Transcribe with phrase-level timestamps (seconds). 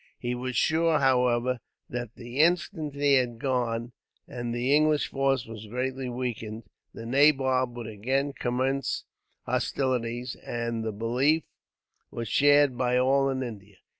[0.17, 3.91] He was sure, however, that the instant he had gone,
[4.27, 9.03] and the English force was greatly weakened, the nabob would again commence
[9.43, 11.43] hostilities; and the belief
[12.09, 13.77] was shared by all in India.